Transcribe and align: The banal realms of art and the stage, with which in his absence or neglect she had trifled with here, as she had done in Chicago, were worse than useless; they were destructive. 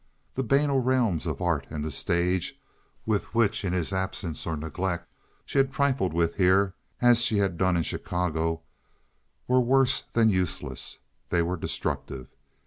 The 0.33 0.41
banal 0.41 0.79
realms 0.79 1.27
of 1.27 1.43
art 1.43 1.67
and 1.69 1.85
the 1.85 1.91
stage, 1.91 2.59
with 3.05 3.35
which 3.35 3.63
in 3.63 3.71
his 3.71 3.93
absence 3.93 4.47
or 4.47 4.57
neglect 4.57 5.07
she 5.45 5.59
had 5.59 5.71
trifled 5.71 6.11
with 6.11 6.37
here, 6.37 6.73
as 7.01 7.21
she 7.21 7.37
had 7.37 7.55
done 7.55 7.77
in 7.77 7.83
Chicago, 7.83 8.63
were 9.47 9.61
worse 9.61 10.01
than 10.13 10.31
useless; 10.31 10.97
they 11.29 11.43
were 11.43 11.55
destructive. 11.55 12.29